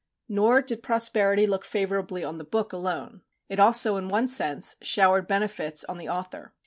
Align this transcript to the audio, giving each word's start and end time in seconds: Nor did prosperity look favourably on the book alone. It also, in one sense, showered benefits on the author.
Nor 0.27 0.63
did 0.63 0.81
prosperity 0.81 1.45
look 1.45 1.63
favourably 1.63 2.23
on 2.23 2.39
the 2.39 2.43
book 2.43 2.73
alone. 2.73 3.21
It 3.49 3.59
also, 3.59 3.97
in 3.97 4.09
one 4.09 4.25
sense, 4.27 4.75
showered 4.81 5.27
benefits 5.27 5.83
on 5.83 5.99
the 5.99 6.09
author. 6.09 6.55